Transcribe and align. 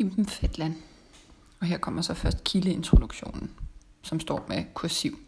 Iben 0.00 0.26
Fetland. 0.26 0.74
Og 1.60 1.66
her 1.66 1.78
kommer 1.78 2.02
så 2.02 2.14
først 2.14 2.44
kildeintroduktionen, 2.44 3.50
som 4.02 4.20
står 4.20 4.46
med 4.48 4.64
kursiv. 4.74 5.18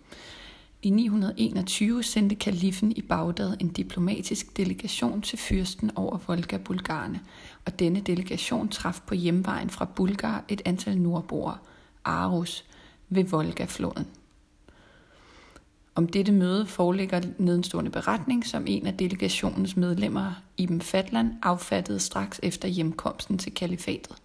I 0.82 0.90
921 0.90 2.02
sendte 2.02 2.34
kalifen 2.34 2.92
i 2.92 3.02
Bagdad 3.02 3.56
en 3.60 3.68
diplomatisk 3.68 4.56
delegation 4.56 5.22
til 5.22 5.38
fyrsten 5.38 5.90
over 5.96 6.18
Volga-Bulgarerne, 6.18 7.20
og 7.66 7.78
denne 7.78 8.00
delegation 8.00 8.68
traf 8.68 9.00
på 9.06 9.14
hjemvejen 9.14 9.70
fra 9.70 9.84
Bulgar 9.84 10.44
et 10.48 10.62
antal 10.64 10.98
nordboere, 10.98 11.58
Arus, 12.04 12.64
ved 13.08 13.24
Volga-floden. 13.24 14.06
Om 15.94 16.08
dette 16.08 16.32
møde 16.32 16.66
foreligger 16.66 17.22
nedenstående 17.38 17.90
beretning, 17.90 18.46
som 18.46 18.64
en 18.66 18.86
af 18.86 18.96
delegationens 18.96 19.76
medlemmer, 19.76 20.32
Iben 20.56 20.80
Fatland, 20.80 21.32
affattede 21.42 22.00
straks 22.00 22.40
efter 22.42 22.68
hjemkomsten 22.68 23.38
til 23.38 23.54
kalifatet. 23.54 24.16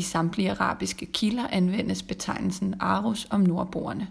I 0.00 0.02
samtlige 0.02 0.50
arabiske 0.50 1.06
kilder 1.06 1.46
anvendes 1.48 2.02
betegnelsen 2.02 2.74
Arus 2.80 3.26
om 3.30 3.40
nordboerne. 3.40 4.08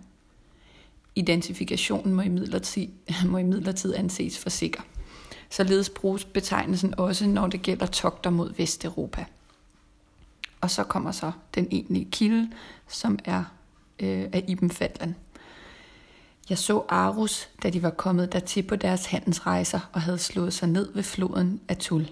Identifikationen 1.15 2.13
må 2.13 2.21
imidlertid, 2.21 2.87
må 3.31 3.37
imidlertid 3.37 3.95
anses 3.95 4.39
for 4.39 4.49
sikker. 4.49 4.81
Således 5.49 5.89
bruges 5.89 6.25
betegnelsen 6.25 6.99
også, 6.99 7.27
når 7.27 7.47
det 7.47 7.61
gælder 7.61 7.85
togter 7.85 8.29
mod 8.29 8.53
Vesteuropa. 8.53 9.25
Og 10.61 10.71
så 10.71 10.83
kommer 10.83 11.11
så 11.11 11.31
den 11.55 11.67
egentlige 11.71 12.07
kilde, 12.11 12.51
som 12.87 13.19
er 13.25 13.43
øh, 13.99 14.25
af 14.33 14.43
Ibn 14.47 14.69
Fatland. 14.69 15.13
Jeg 16.49 16.57
så 16.57 16.85
Arus, 16.89 17.49
da 17.63 17.69
de 17.69 17.83
var 17.83 17.89
kommet 17.89 18.33
dertil 18.33 18.63
på 18.63 18.75
deres 18.75 19.05
handelsrejser 19.05 19.79
og 19.93 20.01
havde 20.01 20.17
slået 20.17 20.53
sig 20.53 20.69
ned 20.69 20.93
ved 20.93 21.03
floden 21.03 21.61
Atul. 21.67 22.09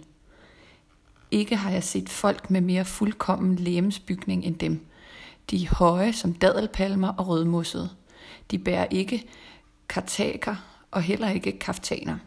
Ikke 1.32 1.56
har 1.56 1.72
jeg 1.72 1.84
set 1.84 2.10
folk 2.10 2.50
med 2.50 2.62
mere 2.62 2.86
fuldkommen 2.86 3.56
lægemsbygning 3.56 4.46
end 4.46 4.56
dem. 4.56 4.86
De 5.52 5.64
er 5.64 5.76
høje 5.76 6.14
som 6.14 6.34
dadelpalmer 6.34 7.08
og 7.08 7.28
rødmosset. 7.28 7.90
De 8.52 8.60
bærer 8.60 8.88
ikke 8.92 9.28
kartaker 9.90 10.56
og 10.92 11.02
heller 11.02 11.30
ikke 11.30 11.60
kaftaner. 11.60 12.18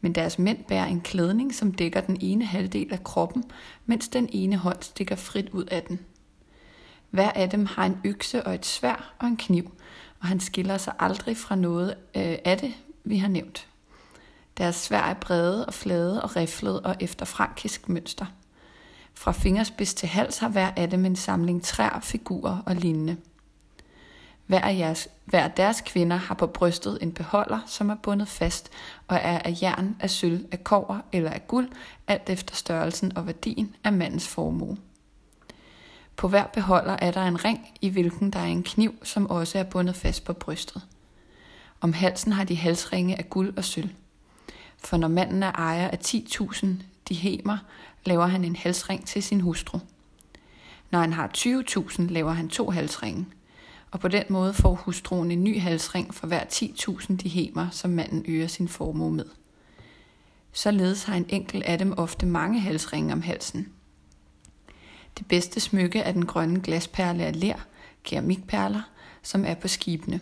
Men 0.00 0.14
deres 0.14 0.38
mænd 0.38 0.64
bærer 0.64 0.86
en 0.86 1.00
klædning, 1.00 1.54
som 1.54 1.72
dækker 1.72 2.00
den 2.00 2.18
ene 2.20 2.44
halvdel 2.44 2.92
af 2.92 3.04
kroppen, 3.04 3.44
mens 3.86 4.08
den 4.08 4.28
ene 4.32 4.56
hånd 4.56 4.76
stikker 4.80 5.16
frit 5.16 5.48
ud 5.50 5.64
af 5.64 5.82
den. 5.82 6.00
Hver 7.10 7.30
af 7.30 7.50
dem 7.50 7.66
har 7.66 7.86
en 7.86 7.98
økse 8.04 8.46
og 8.46 8.54
et 8.54 8.66
svær 8.66 9.14
og 9.18 9.28
en 9.28 9.36
kniv, 9.36 9.72
og 10.20 10.26
han 10.26 10.40
skiller 10.40 10.78
sig 10.78 10.92
aldrig 10.98 11.36
fra 11.36 11.56
noget 11.56 11.90
øh, 11.90 12.36
af 12.44 12.58
det, 12.58 12.74
vi 13.04 13.18
har 13.18 13.28
nævnt. 13.28 13.68
Deres 14.58 14.76
svær 14.76 15.00
er 15.00 15.14
brede 15.14 15.66
og 15.66 15.74
flade 15.74 16.22
og 16.22 16.36
riflede 16.36 16.80
og 16.80 16.96
efter 17.00 17.24
frankisk 17.24 17.88
mønster. 17.88 18.26
Fra 19.14 19.32
fingerspids 19.32 19.94
til 19.94 20.08
hals 20.08 20.38
har 20.38 20.48
hver 20.48 20.70
af 20.76 20.90
dem 20.90 21.04
en 21.04 21.16
samling 21.16 21.62
træer, 21.62 22.00
figurer 22.00 22.58
og 22.66 22.76
lignende. 22.76 23.16
Hver 24.46 24.60
af, 24.60 24.78
jeres, 24.78 25.08
hver 25.24 25.44
af 25.44 25.50
deres 25.50 25.80
kvinder 25.80 26.16
har 26.16 26.34
på 26.34 26.46
brystet 26.46 26.98
en 27.02 27.12
beholder, 27.12 27.58
som 27.66 27.90
er 27.90 27.94
bundet 27.94 28.28
fast 28.28 28.70
og 29.08 29.16
er 29.16 29.38
af 29.38 29.58
jern, 29.62 29.96
af 30.00 30.10
sølv, 30.10 30.46
af 30.52 30.64
kover 30.64 31.00
eller 31.12 31.30
af 31.30 31.46
guld, 31.48 31.68
alt 32.06 32.30
efter 32.30 32.54
størrelsen 32.54 33.16
og 33.16 33.26
værdien 33.26 33.76
af 33.84 33.92
mandens 33.92 34.28
formue. 34.28 34.76
På 36.16 36.28
hver 36.28 36.46
beholder 36.46 36.96
er 36.98 37.10
der 37.10 37.22
en 37.22 37.44
ring, 37.44 37.68
i 37.80 37.88
hvilken 37.88 38.30
der 38.30 38.38
er 38.38 38.44
en 38.44 38.62
kniv, 38.62 38.94
som 39.02 39.30
også 39.30 39.58
er 39.58 39.62
bundet 39.62 39.96
fast 39.96 40.24
på 40.24 40.32
brystet. 40.32 40.82
Om 41.80 41.92
halsen 41.92 42.32
har 42.32 42.44
de 42.44 42.56
halsringe 42.56 43.18
af 43.18 43.30
guld 43.30 43.56
og 43.56 43.64
sølv. 43.64 43.90
For 44.84 44.96
når 44.96 45.08
manden 45.08 45.42
er 45.42 45.52
ejer 45.52 45.88
af 45.88 45.98
10.000 46.04 46.66
dihemer, 47.08 47.58
laver 48.04 48.26
han 48.26 48.44
en 48.44 48.56
halsring 48.56 49.06
til 49.06 49.22
sin 49.22 49.40
hustru. 49.40 49.78
Når 50.90 50.98
han 50.98 51.12
har 51.12 51.30
20.000, 51.36 52.02
laver 52.02 52.32
han 52.32 52.48
to 52.48 52.70
halsringe. 52.70 53.26
Og 53.90 54.00
på 54.00 54.08
den 54.08 54.24
måde 54.28 54.54
får 54.54 54.74
hustruen 54.74 55.30
en 55.30 55.44
ny 55.44 55.60
halsring 55.60 56.14
for 56.14 56.26
hver 56.26 56.44
10.000 56.44 57.16
dihemer, 57.16 57.70
som 57.70 57.90
manden 57.90 58.24
øger 58.28 58.46
sin 58.46 58.68
formue 58.68 59.12
med. 59.12 59.26
Således 60.52 61.04
har 61.04 61.14
en 61.14 61.26
enkelt 61.28 61.64
af 61.64 61.78
dem 61.78 61.94
ofte 61.96 62.26
mange 62.26 62.60
halsringe 62.60 63.12
om 63.12 63.22
halsen– 63.22 63.68
det 65.18 65.26
bedste 65.28 65.60
smykke 65.60 65.98
er 65.98 66.12
den 66.12 66.26
grønne 66.26 66.60
glasperle 66.60 67.24
af 67.24 67.40
ler, 67.40 67.66
keramikperler, 68.04 68.82
som 69.22 69.44
er 69.44 69.54
på 69.54 69.68
skibene. 69.68 70.20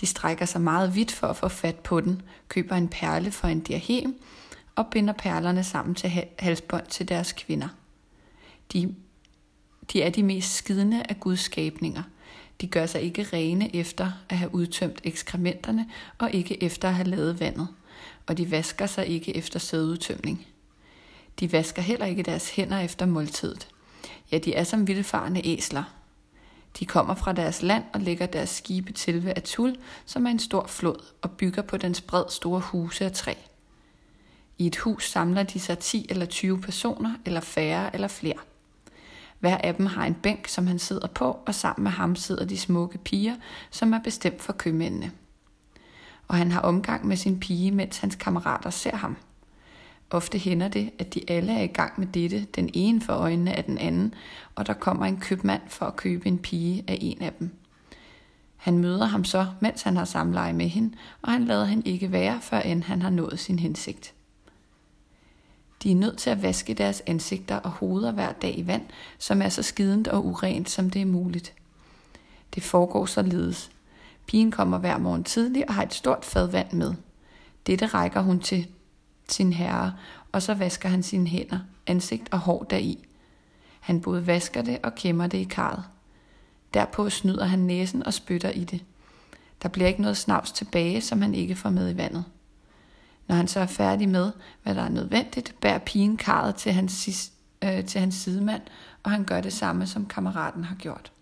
De 0.00 0.06
strækker 0.06 0.44
sig 0.44 0.60
meget 0.60 0.94
vidt 0.94 1.12
for 1.12 1.26
at 1.26 1.36
få 1.36 1.48
fat 1.48 1.76
på 1.76 2.00
den, 2.00 2.22
køber 2.48 2.76
en 2.76 2.88
perle 2.88 3.32
for 3.32 3.48
en 3.48 3.60
diahem 3.60 4.20
og 4.74 4.86
binder 4.90 5.12
perlerne 5.12 5.64
sammen 5.64 5.94
til 5.94 6.24
halsbånd 6.38 6.86
til 6.86 7.08
deres 7.08 7.32
kvinder. 7.32 7.68
De, 8.72 8.94
de 9.92 10.02
er 10.02 10.10
de 10.10 10.22
mest 10.22 10.54
skidende 10.54 11.02
af 11.08 11.20
Guds 11.20 11.40
skabninger. 11.40 12.02
De 12.60 12.66
gør 12.66 12.86
sig 12.86 13.02
ikke 13.02 13.26
rene 13.32 13.76
efter 13.76 14.12
at 14.28 14.38
have 14.38 14.54
udtømt 14.54 15.00
ekskrementerne 15.04 15.90
og 16.18 16.32
ikke 16.32 16.62
efter 16.62 16.88
at 16.88 16.94
have 16.94 17.08
lavet 17.08 17.40
vandet, 17.40 17.68
og 18.26 18.38
de 18.38 18.50
vasker 18.50 18.86
sig 18.86 19.06
ikke 19.06 19.36
efter 19.36 19.58
sædudtømning. 19.58 20.46
De 21.40 21.52
vasker 21.52 21.82
heller 21.82 22.06
ikke 22.06 22.22
deres 22.22 22.50
hænder 22.50 22.78
efter 22.78 23.06
måltidet. 23.06 23.68
Ja, 24.32 24.38
de 24.38 24.54
er 24.54 24.64
som 24.64 24.86
vildfarende 24.86 25.46
æsler. 25.46 25.95
De 26.78 26.86
kommer 26.86 27.14
fra 27.14 27.32
deres 27.32 27.62
land 27.62 27.84
og 27.92 28.00
lægger 28.00 28.26
deres 28.26 28.50
skibe 28.50 28.92
til 28.92 29.24
ved 29.24 29.32
Atul, 29.36 29.76
som 30.06 30.26
er 30.26 30.30
en 30.30 30.38
stor 30.38 30.66
flod, 30.66 31.04
og 31.22 31.30
bygger 31.30 31.62
på 31.62 31.76
dens 31.76 32.00
bred 32.00 32.24
store 32.30 32.60
huse 32.60 33.04
af 33.04 33.12
træ. 33.12 33.34
I 34.58 34.66
et 34.66 34.76
hus 34.76 35.10
samler 35.10 35.42
de 35.42 35.60
sig 35.60 35.78
10 35.78 36.06
eller 36.08 36.26
20 36.26 36.60
personer, 36.60 37.14
eller 37.24 37.40
færre 37.40 37.94
eller 37.94 38.08
flere. 38.08 38.38
Hver 39.38 39.56
af 39.56 39.74
dem 39.74 39.86
har 39.86 40.06
en 40.06 40.14
bænk, 40.14 40.48
som 40.48 40.66
han 40.66 40.78
sidder 40.78 41.06
på, 41.06 41.38
og 41.46 41.54
sammen 41.54 41.84
med 41.84 41.90
ham 41.90 42.16
sidder 42.16 42.44
de 42.44 42.58
smukke 42.58 42.98
piger, 42.98 43.34
som 43.70 43.92
er 43.92 43.98
bestemt 43.98 44.42
for 44.42 44.52
købmændene. 44.52 45.12
Og 46.28 46.36
han 46.36 46.52
har 46.52 46.60
omgang 46.60 47.06
med 47.06 47.16
sin 47.16 47.40
pige, 47.40 47.70
mens 47.72 47.98
hans 47.98 48.14
kammerater 48.14 48.70
ser 48.70 48.96
ham. 48.96 49.16
Ofte 50.10 50.38
hænder 50.38 50.68
det, 50.68 50.90
at 50.98 51.14
de 51.14 51.20
alle 51.28 51.52
er 51.52 51.62
i 51.62 51.66
gang 51.66 51.92
med 51.96 52.06
dette, 52.06 52.46
den 52.54 52.70
ene 52.74 53.00
for 53.00 53.12
øjnene 53.12 53.52
af 53.52 53.64
den 53.64 53.78
anden, 53.78 54.14
og 54.54 54.66
der 54.66 54.72
kommer 54.72 55.06
en 55.06 55.20
købmand 55.20 55.62
for 55.68 55.86
at 55.86 55.96
købe 55.96 56.26
en 56.26 56.38
pige 56.38 56.84
af 56.88 56.98
en 57.00 57.22
af 57.22 57.32
dem. 57.32 57.50
Han 58.56 58.78
møder 58.78 59.04
ham 59.04 59.24
så, 59.24 59.46
mens 59.60 59.82
han 59.82 59.96
har 59.96 60.04
samleje 60.04 60.52
med 60.52 60.68
hende, 60.68 60.96
og 61.22 61.32
han 61.32 61.44
lader 61.44 61.64
hende 61.64 61.90
ikke 61.90 62.12
være, 62.12 62.40
før 62.40 62.60
end 62.60 62.82
han 62.82 63.02
har 63.02 63.10
nået 63.10 63.38
sin 63.38 63.58
hensigt. 63.58 64.14
De 65.82 65.90
er 65.90 65.96
nødt 65.96 66.18
til 66.18 66.30
at 66.30 66.42
vaske 66.42 66.74
deres 66.74 67.02
ansigter 67.06 67.56
og 67.56 67.70
hoveder 67.70 68.12
hver 68.12 68.32
dag 68.32 68.58
i 68.58 68.66
vand, 68.66 68.82
som 69.18 69.42
er 69.42 69.48
så 69.48 69.62
skident 69.62 70.08
og 70.08 70.26
urent, 70.26 70.70
som 70.70 70.90
det 70.90 71.02
er 71.02 71.06
muligt. 71.06 71.54
Det 72.54 72.62
foregår 72.62 73.06
således. 73.06 73.70
Pigen 74.26 74.50
kommer 74.50 74.78
hver 74.78 74.98
morgen 74.98 75.24
tidlig 75.24 75.68
og 75.68 75.74
har 75.74 75.82
et 75.82 75.94
stort 75.94 76.24
fad 76.24 76.46
vand 76.46 76.72
med. 76.72 76.94
Dette 77.66 77.86
rækker 77.86 78.20
hun 78.20 78.40
til 78.40 78.66
sin 79.28 79.52
herre, 79.52 79.94
og 80.32 80.42
så 80.42 80.54
vasker 80.54 80.88
han 80.88 81.02
sine 81.02 81.26
hænder, 81.26 81.58
ansigt 81.86 82.28
og 82.32 82.38
hår 82.38 82.62
deri. 82.62 83.04
Han 83.80 84.00
både 84.00 84.26
vasker 84.26 84.62
det 84.62 84.78
og 84.82 84.94
kæmmer 84.94 85.26
det 85.26 85.38
i 85.38 85.44
karret. 85.44 85.84
Derpå 86.74 87.10
snyder 87.10 87.44
han 87.44 87.58
næsen 87.58 88.06
og 88.06 88.14
spytter 88.14 88.50
i 88.50 88.64
det. 88.64 88.84
Der 89.62 89.68
bliver 89.68 89.88
ikke 89.88 90.00
noget 90.00 90.16
snavs 90.16 90.52
tilbage, 90.52 91.00
som 91.00 91.22
han 91.22 91.34
ikke 91.34 91.56
får 91.56 91.70
med 91.70 91.94
i 91.94 91.96
vandet. 91.96 92.24
Når 93.28 93.36
han 93.36 93.48
så 93.48 93.60
er 93.60 93.66
færdig 93.66 94.08
med, 94.08 94.32
hvad 94.62 94.74
der 94.74 94.82
er 94.82 94.88
nødvendigt, 94.88 95.54
bærer 95.60 95.78
pigen 95.78 96.16
karret 96.16 96.54
til 96.54 96.72
hans, 96.72 97.30
øh, 97.64 97.84
til 97.84 98.00
hans 98.00 98.14
sidemand, 98.14 98.62
og 99.02 99.10
han 99.10 99.24
gør 99.24 99.40
det 99.40 99.52
samme, 99.52 99.86
som 99.86 100.06
kammeraten 100.06 100.64
har 100.64 100.76
gjort. 100.76 101.12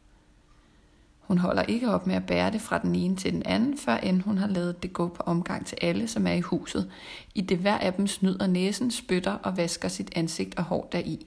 Hun 1.25 1.39
holder 1.39 1.63
ikke 1.63 1.91
op 1.91 2.07
med 2.07 2.15
at 2.15 2.27
bære 2.27 2.51
det 2.51 2.61
fra 2.61 2.79
den 2.79 2.95
ene 2.95 3.17
til 3.17 3.33
den 3.33 3.43
anden, 3.47 3.79
før 3.79 3.97
end 3.97 4.23
hun 4.23 4.39
har 4.39 4.47
lavet 4.47 4.83
det 4.83 4.93
gå 4.93 5.09
på 5.09 5.23
omgang 5.23 5.67
til 5.67 5.79
alle, 5.83 6.09
som 6.09 6.27
er 6.27 6.33
i 6.33 6.41
huset, 6.41 6.91
i 7.35 7.41
det 7.41 7.59
hver 7.59 7.79
af 7.79 7.93
dem 7.93 8.07
snyder 8.07 8.47
næsen, 8.47 8.91
spytter 8.91 9.33
og 9.33 9.57
vasker 9.57 9.89
sit 9.89 10.11
ansigt 10.17 10.55
og 10.59 10.65
hår 10.65 10.89
deri. 10.93 11.27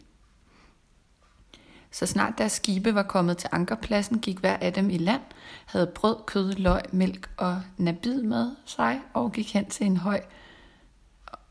Så 1.92 2.06
snart 2.06 2.34
deres 2.38 2.52
skibe 2.52 2.96
var 2.96 3.04
kommet 3.04 3.38
til 3.38 3.50
ankerpladsen, 3.52 4.20
gik 4.20 4.40
hver 4.40 4.58
af 4.62 4.74
dem 4.74 4.90
i 4.90 4.98
land, 4.98 5.22
havde 5.66 5.92
brød, 5.96 6.16
kød, 6.26 6.54
løg, 6.54 6.82
mælk 6.92 7.30
og 7.38 7.62
nabid 7.78 8.22
med 8.22 8.52
sig 8.66 9.02
og 9.14 9.32
gik 9.32 9.54
hen 9.54 9.66
til 9.66 9.86
en 9.86 9.98
høj 9.98 10.22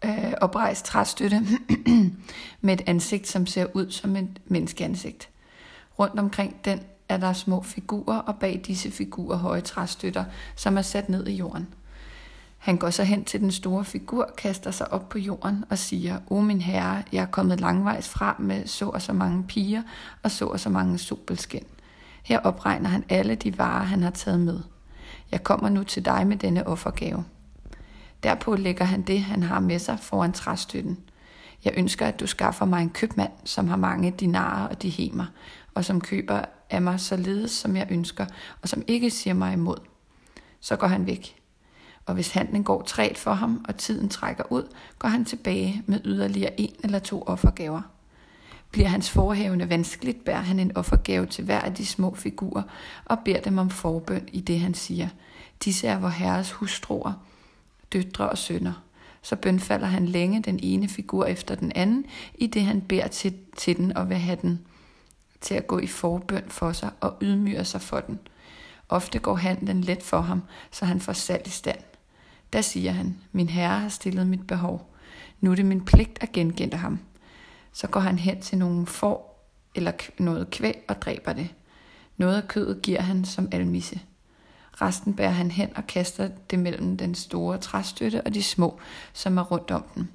øh, 0.04 0.32
oprejst 0.40 0.84
træstøtte 0.84 1.42
med 2.60 2.74
et 2.74 2.82
ansigt, 2.86 3.28
som 3.28 3.46
ser 3.46 3.66
ud 3.74 3.90
som 3.90 4.16
et 4.16 4.40
menneskeansigt. 4.44 5.28
Rundt 5.98 6.18
omkring 6.18 6.64
den 6.64 6.80
er 7.08 7.16
der 7.16 7.32
små 7.32 7.62
figurer, 7.62 8.18
og 8.18 8.36
bag 8.36 8.62
disse 8.66 8.90
figurer 8.90 9.36
høje 9.36 9.60
træstøtter, 9.60 10.24
som 10.56 10.78
er 10.78 10.82
sat 10.82 11.08
ned 11.08 11.26
i 11.26 11.36
jorden. 11.36 11.68
Han 12.58 12.76
går 12.76 12.90
så 12.90 13.04
hen 13.04 13.24
til 13.24 13.40
den 13.40 13.52
store 13.52 13.84
figur, 13.84 14.30
kaster 14.36 14.70
sig 14.70 14.92
op 14.92 15.08
på 15.08 15.18
jorden 15.18 15.64
og 15.70 15.78
siger, 15.78 16.18
O 16.30 16.40
min 16.40 16.60
herre, 16.60 17.02
jeg 17.12 17.22
er 17.22 17.26
kommet 17.26 17.60
langvejs 17.60 18.08
fra 18.08 18.36
med 18.38 18.66
så 18.66 18.88
og 18.88 19.02
så 19.02 19.12
mange 19.12 19.44
piger 19.44 19.82
og 20.22 20.30
så 20.30 20.46
og 20.46 20.60
så 20.60 20.68
mange 20.70 20.98
sobelskin. 20.98 21.64
Her 22.22 22.38
opregner 22.38 22.88
han 22.88 23.04
alle 23.08 23.34
de 23.34 23.58
varer, 23.58 23.84
han 23.84 24.02
har 24.02 24.10
taget 24.10 24.40
med. 24.40 24.60
Jeg 25.32 25.42
kommer 25.42 25.68
nu 25.68 25.84
til 25.84 26.04
dig 26.04 26.26
med 26.26 26.36
denne 26.36 26.66
offergave. 26.66 27.24
Derpå 28.22 28.56
lægger 28.56 28.84
han 28.84 29.02
det, 29.02 29.20
han 29.20 29.42
har 29.42 29.60
med 29.60 29.78
sig 29.78 29.98
foran 30.00 30.32
træstøtten. 30.32 30.98
Jeg 31.64 31.72
ønsker, 31.76 32.06
at 32.06 32.20
du 32.20 32.26
skaffer 32.26 32.64
mig 32.64 32.82
en 32.82 32.90
købmand, 32.90 33.32
som 33.44 33.68
har 33.68 33.76
mange 33.76 34.10
dinarer 34.10 34.68
og 34.68 34.82
dihemer, 34.82 35.26
og 35.74 35.84
som 35.84 36.00
køber 36.00 36.44
af 36.70 36.82
mig 36.82 37.00
således, 37.00 37.50
som 37.50 37.76
jeg 37.76 37.86
ønsker, 37.90 38.26
og 38.62 38.68
som 38.68 38.82
ikke 38.86 39.10
siger 39.10 39.34
mig 39.34 39.52
imod. 39.52 39.78
Så 40.60 40.76
går 40.76 40.86
han 40.86 41.06
væk. 41.06 41.36
Og 42.06 42.14
hvis 42.14 42.30
handlen 42.30 42.64
går 42.64 42.82
træt 42.82 43.18
for 43.18 43.32
ham, 43.32 43.64
og 43.68 43.76
tiden 43.76 44.08
trækker 44.08 44.44
ud, 44.52 44.62
går 44.98 45.08
han 45.08 45.24
tilbage 45.24 45.82
med 45.86 46.00
yderligere 46.04 46.60
en 46.60 46.74
eller 46.84 46.98
to 46.98 47.22
offergaver. 47.22 47.82
Bliver 48.70 48.88
hans 48.88 49.10
forhævende 49.10 49.70
vanskeligt, 49.70 50.24
bærer 50.24 50.40
han 50.40 50.58
en 50.58 50.76
offergave 50.76 51.26
til 51.26 51.44
hver 51.44 51.60
af 51.60 51.74
de 51.74 51.86
små 51.86 52.14
figurer 52.14 52.62
og 53.04 53.18
beder 53.24 53.40
dem 53.40 53.58
om 53.58 53.70
forbøn 53.70 54.28
i 54.32 54.40
det, 54.40 54.60
han 54.60 54.74
siger. 54.74 55.08
Disse 55.64 55.86
er 55.86 55.98
vor 55.98 56.08
herres 56.08 56.52
hustruer, 56.52 57.12
døtre 57.92 58.28
og 58.28 58.38
sønner. 58.38 58.82
Så 59.22 59.36
bønfalder 59.36 59.86
han 59.86 60.06
længe 60.06 60.42
den 60.42 60.60
ene 60.62 60.88
figur 60.88 61.24
efter 61.24 61.54
den 61.54 61.72
anden, 61.74 62.04
i 62.34 62.46
det 62.46 62.62
han 62.62 62.80
beder 62.80 63.06
til, 63.06 63.34
til 63.56 63.76
den 63.76 63.96
og 63.96 64.08
vil 64.08 64.16
have 64.16 64.38
den 64.42 64.60
til 65.40 65.54
at 65.54 65.66
gå 65.66 65.78
i 65.78 65.86
forbøn 65.86 66.44
for 66.48 66.72
sig 66.72 66.90
og 67.00 67.16
ydmyger 67.22 67.62
sig 67.62 67.80
for 67.80 68.00
den. 68.00 68.18
Ofte 68.88 69.18
går 69.18 69.34
handlen 69.34 69.80
let 69.80 70.02
for 70.02 70.20
ham, 70.20 70.42
så 70.70 70.84
han 70.84 71.00
får 71.00 71.12
salg 71.12 71.46
i 71.46 71.50
stand. 71.50 71.78
Da 72.52 72.62
siger 72.62 72.92
han, 72.92 73.16
min 73.32 73.48
herre 73.48 73.80
har 73.80 73.88
stillet 73.88 74.26
mit 74.26 74.46
behov. 74.46 74.94
Nu 75.40 75.50
er 75.50 75.54
det 75.54 75.64
min 75.64 75.84
pligt 75.84 76.18
at 76.20 76.32
gengælde 76.32 76.76
ham. 76.76 76.98
Så 77.72 77.86
går 77.86 78.00
han 78.00 78.18
hen 78.18 78.40
til 78.40 78.58
nogle 78.58 78.86
får 78.86 79.48
eller 79.74 79.92
noget 80.18 80.50
kvæg 80.50 80.84
og 80.88 81.02
dræber 81.02 81.32
det. 81.32 81.54
Noget 82.16 82.42
af 82.42 82.48
kødet 82.48 82.82
giver 82.82 83.00
han 83.00 83.24
som 83.24 83.48
almisse. 83.52 84.00
Resten 84.72 85.14
bærer 85.14 85.30
han 85.30 85.50
hen 85.50 85.76
og 85.76 85.86
kaster 85.86 86.28
det 86.50 86.58
mellem 86.58 86.96
den 86.96 87.14
store 87.14 87.58
træstøtte 87.58 88.22
og 88.22 88.34
de 88.34 88.42
små, 88.42 88.80
som 89.12 89.38
er 89.38 89.42
rundt 89.42 89.70
om 89.70 89.84
den. 89.94 90.10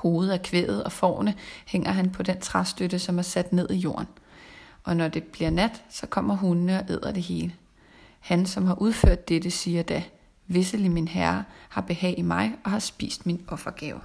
Hovedet 0.00 0.32
af 0.32 0.42
kvædet 0.42 0.84
og 0.84 0.92
forne 0.92 1.34
hænger 1.66 1.90
han 1.92 2.10
på 2.10 2.22
den 2.22 2.40
træstøtte, 2.40 2.98
som 2.98 3.18
er 3.18 3.22
sat 3.22 3.52
ned 3.52 3.70
i 3.70 3.76
jorden. 3.76 4.06
Og 4.84 4.96
når 4.96 5.08
det 5.08 5.24
bliver 5.24 5.50
nat, 5.50 5.82
så 5.90 6.06
kommer 6.06 6.36
hundene 6.36 6.78
og 6.78 6.90
æder 6.90 7.12
det 7.12 7.22
hele. 7.22 7.54
Han, 8.20 8.46
som 8.46 8.66
har 8.66 8.74
udført 8.74 9.28
dette, 9.28 9.50
siger 9.50 9.82
da, 9.82 10.02
Visselig 10.46 10.90
min 10.90 11.08
herre 11.08 11.44
har 11.68 11.80
behag 11.80 12.18
i 12.18 12.22
mig 12.22 12.52
og 12.64 12.70
har 12.70 12.78
spist 12.78 13.26
min 13.26 13.44
offergave. 13.48 14.00